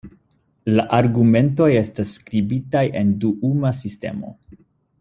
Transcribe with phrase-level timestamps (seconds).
[0.77, 4.35] La argumentoj estas skribataj en duuma sistemo.